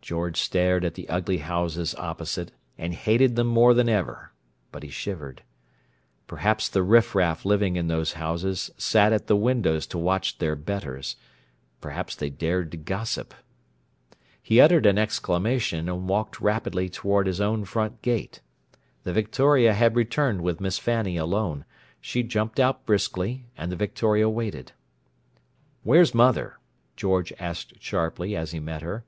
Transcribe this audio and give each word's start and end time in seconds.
George 0.00 0.40
stared 0.40 0.86
at 0.86 0.94
the 0.94 1.06
ugly 1.10 1.38
houses 1.38 1.94
opposite, 1.96 2.50
and 2.78 2.94
hated 2.94 3.36
them 3.36 3.46
more 3.48 3.74
than 3.74 3.90
ever; 3.90 4.32
but 4.72 4.82
he 4.82 4.88
shivered. 4.88 5.42
Perhaps 6.26 6.70
the 6.70 6.82
riffraff 6.82 7.44
living 7.44 7.76
in 7.76 7.88
those 7.88 8.14
houses 8.14 8.70
sat 8.78 9.12
at 9.12 9.26
the 9.26 9.36
windows 9.36 9.86
to 9.88 9.98
watch 9.98 10.38
their 10.38 10.54
betters; 10.56 11.16
perhaps 11.82 12.16
they 12.16 12.30
dared 12.30 12.70
to 12.70 12.78
gossip— 12.78 13.34
He 14.40 14.60
uttered 14.60 14.86
an 14.86 14.96
exclamation, 14.96 15.90
and 15.90 16.08
walked 16.08 16.40
rapidly 16.40 16.88
toward 16.88 17.26
his 17.26 17.40
own 17.40 17.66
front 17.66 18.00
gate. 18.00 18.40
The 19.04 19.12
victoria 19.12 19.74
had 19.74 19.94
returned 19.94 20.40
with 20.40 20.58
Miss 20.60 20.78
Fanny 20.78 21.18
alone; 21.18 21.66
she 22.00 22.22
jumped 22.22 22.58
out 22.58 22.86
briskly 22.86 23.44
and 23.58 23.70
the 23.70 23.76
victoria 23.76 24.30
waited. 24.30 24.72
"Where's 25.82 26.14
mother?" 26.14 26.56
George 26.96 27.30
asked 27.38 27.74
sharply, 27.82 28.34
as 28.34 28.52
he 28.52 28.60
met 28.60 28.80
her. 28.80 29.04